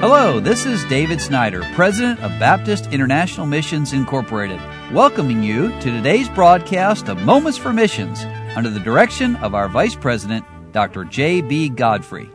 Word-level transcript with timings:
Hello, 0.00 0.38
this 0.38 0.64
is 0.64 0.84
David 0.84 1.20
Snyder, 1.20 1.60
President 1.74 2.20
of 2.20 2.30
Baptist 2.38 2.92
International 2.92 3.46
Missions 3.46 3.92
Incorporated, 3.92 4.60
welcoming 4.92 5.42
you 5.42 5.70
to 5.80 5.90
today's 5.90 6.28
broadcast 6.28 7.08
of 7.08 7.20
Moments 7.22 7.58
for 7.58 7.72
Missions 7.72 8.22
under 8.54 8.70
the 8.70 8.78
direction 8.78 9.34
of 9.36 9.56
our 9.56 9.68
Vice 9.68 9.96
President, 9.96 10.44
Dr. 10.70 11.02
J.B. 11.02 11.70
Godfrey. 11.70 12.30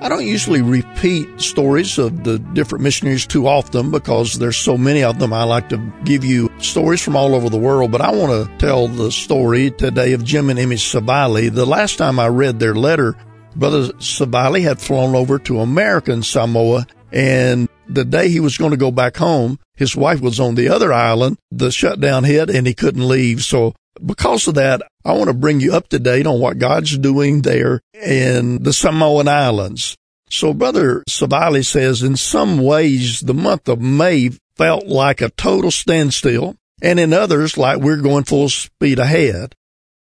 I 0.00 0.08
don't 0.08 0.24
usually 0.24 0.62
repeat 0.62 1.38
stories 1.38 1.98
of 1.98 2.24
the 2.24 2.38
different 2.38 2.82
missionaries 2.82 3.26
too 3.26 3.46
often 3.46 3.90
because 3.90 4.38
there's 4.38 4.56
so 4.56 4.78
many 4.78 5.04
of 5.04 5.18
them. 5.18 5.34
I 5.34 5.44
like 5.44 5.68
to 5.68 5.92
give 6.04 6.24
you 6.24 6.50
stories 6.60 7.02
from 7.02 7.14
all 7.14 7.34
over 7.34 7.50
the 7.50 7.58
world, 7.58 7.92
but 7.92 8.00
I 8.00 8.10
want 8.10 8.32
to 8.48 8.56
tell 8.56 8.88
the 8.88 9.12
story 9.12 9.70
today 9.70 10.14
of 10.14 10.24
Jim 10.24 10.48
and 10.48 10.58
Emmy 10.58 10.76
Savali. 10.76 11.54
The 11.54 11.66
last 11.66 11.98
time 11.98 12.18
I 12.18 12.28
read 12.28 12.58
their 12.58 12.74
letter, 12.74 13.18
Brother 13.56 13.92
Savali 13.94 14.62
had 14.62 14.80
flown 14.80 15.14
over 15.14 15.38
to 15.40 15.60
American 15.60 16.22
Samoa 16.22 16.86
and 17.12 17.68
the 17.88 18.04
day 18.04 18.28
he 18.28 18.40
was 18.40 18.58
going 18.58 18.72
to 18.72 18.76
go 18.76 18.90
back 18.90 19.16
home, 19.16 19.60
his 19.76 19.94
wife 19.94 20.20
was 20.20 20.40
on 20.40 20.56
the 20.56 20.68
other 20.68 20.92
island. 20.92 21.38
The 21.52 21.70
shutdown 21.70 22.24
hit 22.24 22.50
and 22.50 22.66
he 22.66 22.74
couldn't 22.74 23.06
leave. 23.06 23.44
So 23.44 23.74
because 24.04 24.48
of 24.48 24.54
that, 24.54 24.82
I 25.04 25.12
want 25.12 25.28
to 25.28 25.34
bring 25.34 25.60
you 25.60 25.74
up 25.74 25.88
to 25.90 26.00
date 26.00 26.26
on 26.26 26.40
what 26.40 26.58
God's 26.58 26.98
doing 26.98 27.42
there 27.42 27.80
in 27.92 28.64
the 28.64 28.72
Samoan 28.72 29.28
Islands. 29.28 29.96
So 30.28 30.52
Brother 30.52 31.04
Savali 31.08 31.64
says, 31.64 32.02
in 32.02 32.16
some 32.16 32.58
ways, 32.58 33.20
the 33.20 33.34
month 33.34 33.68
of 33.68 33.80
May 33.80 34.30
felt 34.56 34.86
like 34.86 35.20
a 35.20 35.30
total 35.30 35.70
standstill, 35.70 36.56
and 36.82 36.98
in 36.98 37.12
others, 37.12 37.56
like 37.56 37.78
we're 37.78 37.98
going 37.98 38.24
full 38.24 38.48
speed 38.48 38.98
ahead. 38.98 39.54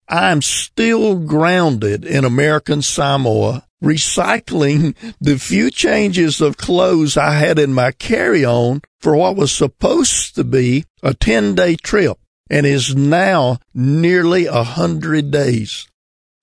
I'm 0.07 0.41
still 0.41 1.15
grounded 1.15 2.05
in 2.05 2.25
American 2.25 2.81
Samoa, 2.81 3.65
recycling 3.83 4.95
the 5.19 5.37
few 5.37 5.69
changes 5.71 6.41
of 6.41 6.57
clothes 6.57 7.17
I 7.17 7.33
had 7.33 7.59
in 7.59 7.73
my 7.73 7.91
carry-on 7.91 8.81
for 8.99 9.15
what 9.15 9.35
was 9.35 9.51
supposed 9.51 10.35
to 10.35 10.43
be 10.43 10.85
a 11.01 11.13
10 11.13 11.55
day 11.55 11.75
trip 11.75 12.17
and 12.49 12.65
is 12.65 12.95
now 12.95 13.59
nearly 13.73 14.45
a 14.45 14.63
hundred 14.63 15.31
days. 15.31 15.87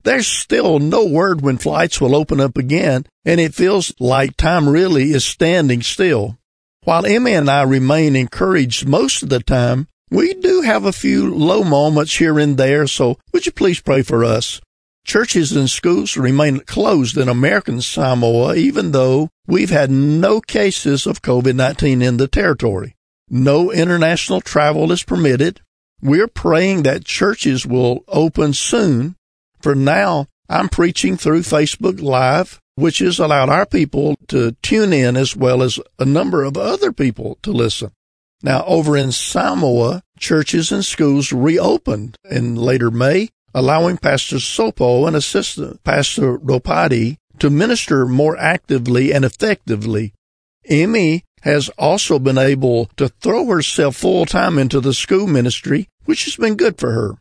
There's 0.03 0.27
still 0.27 0.79
no 0.79 1.05
word 1.07 1.43
when 1.43 1.59
flights 1.59 2.01
will 2.01 2.17
open 2.17 2.41
up 2.41 2.57
again, 2.57 3.05
and 3.25 3.39
it 3.39 3.55
feels 3.55 3.93
like 4.01 4.37
time 4.37 4.69
really 4.69 5.11
is 5.11 5.25
standing 5.25 5.83
still. 5.83 6.39
While 6.85 7.05
Emmy 7.05 7.35
and 7.35 7.51
I 7.51 7.63
remain 7.63 8.17
encouraged 8.17 8.89
most 8.89 9.23
of 9.23 9.29
the 9.29 9.41
time, 9.41 9.89
we 10.11 10.35
do 10.35 10.63
have 10.63 10.85
a 10.85 10.93
few 10.93 11.33
low 11.33 11.63
moments 11.63 12.17
here 12.17 12.39
and 12.39 12.57
there, 12.57 12.87
so 12.87 13.19
would 13.33 13.47
you 13.47 13.53
please 13.53 13.81
pray 13.81 14.03
for 14.03 14.25
us? 14.25 14.61
Churches 15.05 15.53
and 15.53 15.71
schools 15.71 16.17
remain 16.17 16.61
closed 16.61 17.17
in 17.17 17.29
American 17.29 17.81
Samoa, 17.81 18.55
even 18.57 18.93
though 18.93 19.29
we've 19.47 19.71
had 19.71 19.91
no 19.91 20.41
cases 20.41 21.07
of 21.07 21.23
COVID-19 21.23 22.03
in 22.03 22.17
the 22.17 22.29
territory. 22.29 22.97
No 23.29 23.73
international 23.73 24.41
travel 24.41 24.93
is 24.93 25.03
permitted. 25.03 25.61
We're 26.03 26.29
praying 26.29 26.83
that 26.83 27.05
churches 27.05 27.65
will 27.65 28.05
open 28.09 28.53
soon. 28.53 29.17
For 29.61 29.75
now, 29.75 30.27
I'm 30.49 30.69
preaching 30.69 31.17
through 31.17 31.43
Facebook 31.43 32.03
Live, 32.03 32.61
which 32.75 32.99
has 32.99 33.19
allowed 33.19 33.49
our 33.49 33.67
people 33.67 34.17
to 34.29 34.53
tune 34.63 34.93
in 34.93 35.17
as 35.17 35.37
well 35.37 35.63
as 35.63 35.79
a 35.99 36.05
number 36.05 36.43
of 36.43 36.57
other 36.57 36.93
people 36.93 37.39
to 37.43 37.53
listen. 37.53 37.93
Now, 38.43 38.65
over 38.67 38.97
in 38.97 39.13
Samoa, 39.13 40.03
churches 40.19 40.73
and 40.73 40.85
schools 40.85 41.33
reopened 41.33 42.17
in 42.31 42.57
later 42.57 42.91
May, 42.91 43.29
allowing 43.55 43.99
Pastor 43.99 44.37
Sopo 44.37 45.07
and 45.07 45.15
Assistant 45.15 45.83
Pastor 45.85 46.39
Ropati 46.39 47.19
to 47.39 47.51
minister 47.51 48.07
more 48.07 48.37
actively 48.39 49.13
and 49.13 49.25
effectively. 49.25 50.15
Emmy 50.67 51.25
has 51.43 51.69
also 51.71 52.19
been 52.19 52.39
able 52.39 52.87
to 52.97 53.09
throw 53.09 53.47
herself 53.47 53.97
full 53.97 54.27
time 54.27 54.59
into 54.59 54.81
the 54.81 54.95
school 54.95 55.27
ministry, 55.27 55.89
which 56.05 56.25
has 56.25 56.37
been 56.37 56.55
good 56.55 56.79
for 56.79 56.93
her. 56.93 57.17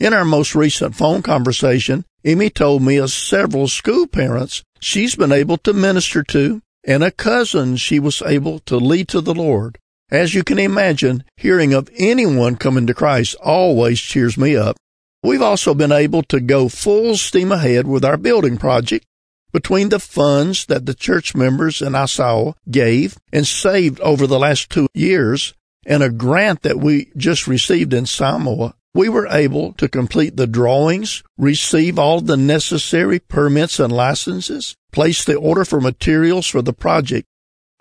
In 0.00 0.12
our 0.12 0.24
most 0.24 0.54
recent 0.54 0.94
phone 0.94 1.22
conversation, 1.22 2.04
Emmy 2.24 2.50
told 2.50 2.82
me 2.82 2.96
of 2.96 3.10
several 3.10 3.68
school 3.68 4.06
parents 4.06 4.62
she's 4.80 5.14
been 5.14 5.32
able 5.32 5.58
to 5.58 5.72
minister 5.72 6.22
to 6.22 6.62
and 6.86 7.02
a 7.02 7.10
cousin 7.10 7.76
she 7.76 7.98
was 7.98 8.22
able 8.22 8.58
to 8.60 8.76
lead 8.76 9.08
to 9.08 9.20
the 9.20 9.34
Lord. 9.34 9.78
As 10.10 10.34
you 10.34 10.44
can 10.44 10.58
imagine, 10.58 11.24
hearing 11.36 11.72
of 11.72 11.90
anyone 11.96 12.56
coming 12.56 12.86
to 12.86 12.94
Christ 12.94 13.36
always 13.42 14.00
cheers 14.00 14.36
me 14.36 14.56
up. 14.56 14.76
We've 15.22 15.42
also 15.42 15.74
been 15.74 15.92
able 15.92 16.22
to 16.24 16.40
go 16.40 16.68
full 16.68 17.16
steam 17.16 17.50
ahead 17.50 17.86
with 17.86 18.04
our 18.04 18.18
building 18.18 18.58
project 18.58 19.06
between 19.52 19.88
the 19.88 20.00
funds 20.00 20.66
that 20.66 20.84
the 20.84 20.94
church 20.94 21.34
members 21.34 21.80
in 21.80 21.92
Asau 21.92 22.54
gave 22.70 23.16
and 23.32 23.46
saved 23.46 24.00
over 24.00 24.26
the 24.26 24.38
last 24.38 24.68
two 24.68 24.88
years 24.92 25.54
and 25.86 26.02
a 26.02 26.10
grant 26.10 26.62
that 26.62 26.80
we 26.80 27.10
just 27.16 27.46
received 27.46 27.94
in 27.94 28.04
Samoa, 28.04 28.74
we 28.94 29.08
were 29.08 29.26
able 29.28 29.72
to 29.74 29.88
complete 29.88 30.36
the 30.36 30.46
drawings, 30.46 31.22
receive 31.38 31.98
all 31.98 32.20
the 32.20 32.36
necessary 32.36 33.18
permits 33.18 33.78
and 33.80 33.92
licenses, 33.92 34.76
place 34.92 35.24
the 35.24 35.36
order 35.36 35.64
for 35.64 35.80
materials 35.80 36.46
for 36.46 36.62
the 36.62 36.72
project. 36.72 37.26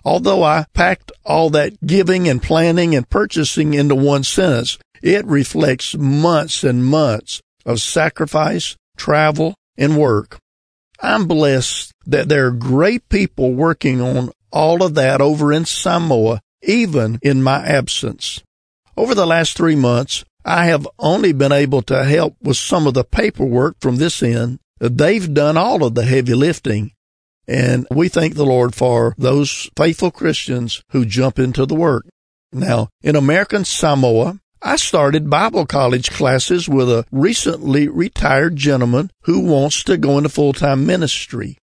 Although 0.06 0.44
I 0.44 0.66
packed 0.74 1.12
all 1.26 1.50
that 1.52 1.86
giving 1.86 2.28
and 2.28 2.42
planning 2.42 2.96
and 2.96 3.10
purchasing 3.10 3.74
into 3.74 3.96
one 3.96 4.24
sentence, 4.24 4.78
it 5.02 5.26
reflects 5.26 5.96
months 5.96 6.64
and 6.64 6.86
months 6.86 7.42
of 7.66 7.82
sacrifice, 7.82 8.76
travel, 8.98 9.56
and 9.78 9.98
work. 9.98 10.38
I'm 11.02 11.28
blessed 11.28 11.92
that 12.06 12.30
there 12.30 12.48
are 12.48 12.52
great 12.52 13.08
people 13.10 13.54
working 13.54 14.02
on 14.02 14.32
all 14.52 14.84
of 14.84 14.96
that 14.96 15.22
over 15.22 15.52
in 15.52 15.66
Samoa, 15.66 16.42
even 16.62 17.20
in 17.22 17.44
my 17.44 17.66
absence. 17.66 18.42
Over 18.96 19.16
the 19.16 19.26
last 19.26 19.58
three 19.58 19.76
months, 19.76 20.24
I 20.46 20.66
have 20.66 20.88
only 21.00 21.34
been 21.34 21.52
able 21.52 21.82
to 21.84 22.04
help 22.04 22.36
with 22.42 22.58
some 22.58 22.86
of 22.88 22.94
the 22.94 23.04
paperwork 23.04 23.78
from 23.80 23.96
this 23.96 24.22
end. 24.22 24.60
They've 24.80 25.34
done 25.34 25.58
all 25.58 25.84
of 25.84 25.96
the 25.96 26.06
heavy 26.06 26.34
lifting. 26.34 26.92
And 27.48 27.88
we 27.92 28.08
thank 28.08 28.36
the 28.36 28.46
Lord 28.46 28.74
for 28.74 29.16
those 29.18 29.70
faithful 29.78 30.12
Christians 30.12 30.82
who 30.90 31.06
jump 31.06 31.40
into 31.40 31.66
the 31.66 31.76
work. 31.76 32.06
Now, 32.52 32.90
in 33.02 33.16
American 33.16 33.66
Samoa, 33.66 34.40
I 34.62 34.78
started 34.78 35.30
Bible 35.30 35.66
college 35.66 36.10
classes 36.10 36.70
with 36.70 36.90
a 36.90 37.06
recently 37.12 37.90
retired 37.90 38.56
gentleman 38.56 39.12
who 39.24 39.42
wants 39.42 39.84
to 39.84 39.98
go 39.98 40.18
into 40.18 40.30
full-time 40.30 40.86
ministry. 40.86 41.58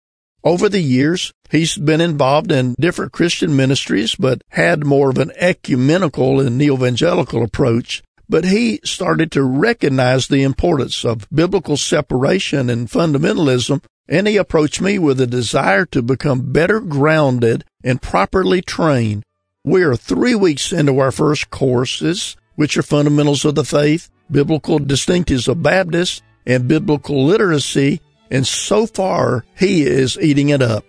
Over 0.44 0.68
the 0.68 0.80
years, 0.80 1.32
he's 1.50 1.78
been 1.78 2.00
involved 2.00 2.52
in 2.52 2.74
different 2.78 3.12
Christian 3.12 3.56
ministries, 3.56 4.14
but 4.14 4.42
had 4.50 4.84
more 4.84 5.10
of 5.10 5.18
an 5.18 5.32
ecumenical 5.36 6.40
and 6.40 6.58
neo-evangelical 6.58 7.42
approach. 7.42 8.02
But 8.28 8.44
he 8.44 8.80
started 8.84 9.32
to 9.32 9.42
recognize 9.42 10.28
the 10.28 10.42
importance 10.42 11.04
of 11.04 11.28
biblical 11.30 11.76
separation 11.76 12.68
and 12.68 12.88
fundamentalism, 12.88 13.82
and 14.10 14.26
he 14.26 14.36
approached 14.36 14.80
me 14.80 14.98
with 14.98 15.20
a 15.20 15.26
desire 15.26 15.86
to 15.86 16.02
become 16.02 16.52
better 16.52 16.80
grounded 16.80 17.64
and 17.84 18.02
properly 18.02 18.60
trained. 18.60 19.22
We 19.64 19.82
are 19.84 19.94
three 19.94 20.34
weeks 20.34 20.72
into 20.72 20.98
our 20.98 21.12
first 21.12 21.48
courses 21.50 22.36
which 22.56 22.76
are 22.76 22.82
fundamentals 22.82 23.44
of 23.44 23.54
the 23.54 23.64
faith, 23.64 24.10
biblical 24.30 24.78
distinctives 24.80 25.48
of 25.48 25.62
Baptists, 25.62 26.20
and 26.44 26.68
biblical 26.68 27.24
literacy. 27.24 28.00
And 28.30 28.46
so 28.46 28.86
far, 28.86 29.44
he 29.56 29.82
is 29.82 30.18
eating 30.18 30.50
it 30.50 30.60
up. 30.60 30.84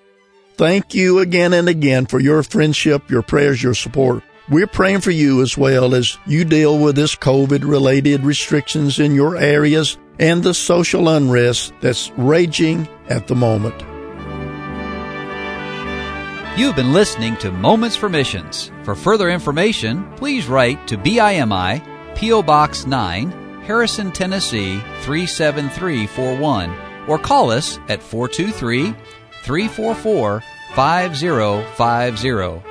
Thank 0.58 0.94
you 0.94 1.20
again 1.20 1.54
and 1.54 1.70
again 1.70 2.08
for 2.08 2.20
your 2.20 2.44
friendship, 2.44 3.10
your 3.10 3.22
prayers, 3.22 3.64
your 3.64 3.74
support. 3.74 4.24
We're 4.52 4.68
praying 4.68 5.00
for 5.00 5.12
you 5.12 5.42
as 5.42 5.58
well 5.58 5.96
as 5.96 6.18
you 6.28 6.44
deal 6.44 6.78
with 6.78 6.98
this 6.98 7.16
COVID 7.16 7.64
related 7.64 8.26
restrictions 8.26 9.00
in 9.00 9.16
your 9.16 9.38
areas 9.38 9.98
and 10.20 10.44
the 10.44 10.54
social 10.54 11.08
unrest 11.08 11.74
that's 11.80 12.12
raging 12.18 12.86
at 13.08 13.28
the 13.28 13.36
moment. 13.36 13.80
You've 16.60 16.76
been 16.76 16.92
listening 16.92 17.38
to 17.38 17.50
Moments 17.50 17.96
for 17.96 18.10
Missions. 18.10 18.74
For 18.84 18.94
further 18.94 19.30
information, 19.30 20.04
please 20.18 20.48
write 20.48 20.86
to 20.90 20.98
BIMI, 20.98 21.82
P.O. 22.18 22.44
Box 22.44 22.86
9, 22.86 23.32
Harrison, 23.62 24.12
Tennessee 24.12 24.82
37341, 25.04 26.76
or 27.08 27.18
call 27.18 27.52
us 27.52 27.80
at 27.88 28.04
423 28.04 28.94
344 29.46 30.44
5050. 30.76 32.71